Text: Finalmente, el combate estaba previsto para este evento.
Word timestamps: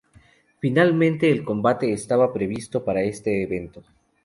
Finalmente, 0.57 1.29
el 1.29 1.45
combate 1.45 1.93
estaba 1.93 2.33
previsto 2.33 2.83
para 2.83 3.03
este 3.03 3.43
evento. 3.43 3.83